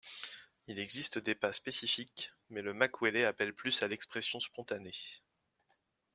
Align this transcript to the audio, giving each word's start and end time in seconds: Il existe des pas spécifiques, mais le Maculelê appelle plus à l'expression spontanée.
Il 0.65 0.79
existe 0.79 1.19
des 1.19 1.35
pas 1.35 1.51
spécifiques, 1.53 2.33
mais 2.49 2.63
le 2.63 2.73
Maculelê 2.73 3.23
appelle 3.23 3.53
plus 3.53 3.83
à 3.83 3.87
l'expression 3.87 4.39
spontanée. 4.39 4.95